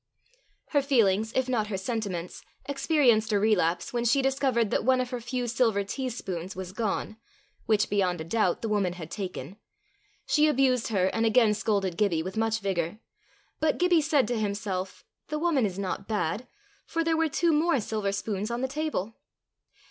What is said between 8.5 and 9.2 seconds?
the woman had